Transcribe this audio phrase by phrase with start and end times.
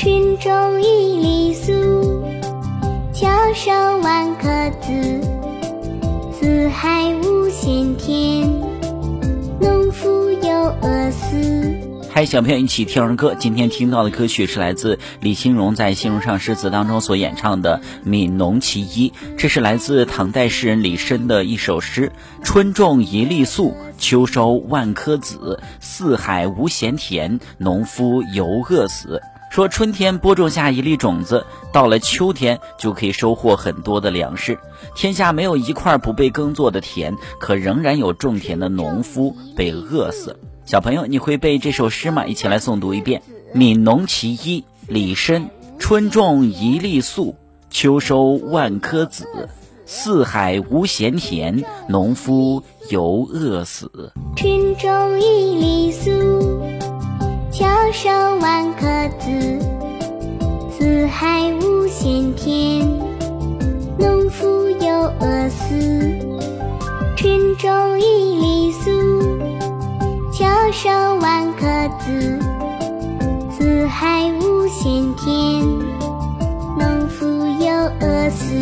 [0.00, 2.24] 春种一粒粟，
[3.12, 5.20] 秋收万颗子。
[6.32, 8.48] 四海无闲田，
[9.60, 11.74] 农夫犹饿死。
[12.08, 13.36] 嗨，小朋友一起听儿歌。
[13.38, 22.10] 今天听到的歌曲是来自李新荣在《新荣上诗词》当中所演唱的《悯农其一》，这是来自唐代诗人李绅的一首诗：
[22.42, 25.60] 春种一粒粟，秋收万颗子。
[25.78, 29.20] 四海无闲田，农夫犹饿死。
[29.50, 34.56] 说春天播种下一粒种子，到了秋天就可以收获很多的粮食。
[34.94, 40.38] 天下没有一块不被耕作的田，可仍然有种田的农夫被饿死。
[40.64, 42.26] 小朋友，你会背这首诗吗？
[42.26, 43.22] 一起来诵读一遍：
[43.52, 45.48] 悯农其一，李绅。
[45.80, 47.34] 春种一粒粟，
[47.70, 49.48] 秋收万颗子。
[49.84, 54.12] 四海无闲田，农夫犹饿死。
[57.60, 58.86] 翘首万颗
[59.18, 59.28] 子。
[60.70, 62.88] 四海无闲田，
[63.98, 64.88] 农夫犹
[65.20, 65.74] 饿死。
[67.18, 68.90] 春种一粒粟，
[70.32, 71.66] 秋收万颗
[71.98, 72.38] 子。
[73.50, 75.62] 四海无闲田，
[76.78, 77.26] 农夫
[77.62, 78.54] 犹饿死。